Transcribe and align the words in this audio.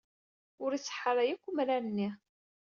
Ur 0.63 0.71
iṣeḥḥa 0.73 1.05
ara 1.11 1.29
yakk 1.29 1.43
umrar-nni. 1.49 2.09